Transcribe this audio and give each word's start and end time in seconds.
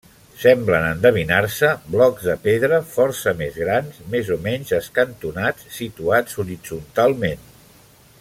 Semblen 0.43 0.85
endevinar-se 0.91 1.67
blocs 1.95 2.23
de 2.29 2.35
pedra 2.47 2.79
força 2.95 3.33
grans, 3.59 3.99
més 4.15 4.33
o 4.37 4.39
menys 4.47 4.73
escantonats 4.79 5.69
situats 5.81 6.41
horitzontalment. 6.45 7.47